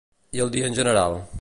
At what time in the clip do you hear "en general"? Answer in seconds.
0.71-1.21